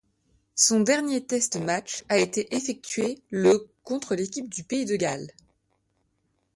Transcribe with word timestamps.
Son 0.55 0.79
dernier 0.79 1.23
test 1.27 1.57
match 1.57 2.05
a 2.09 2.17
été 2.17 2.55
effectué 2.55 3.21
le 3.29 3.69
contre 3.83 4.15
l'équipe 4.15 4.49
du 4.49 4.63
Pays 4.63 4.85
de 4.85 4.95
Galles. 4.95 5.29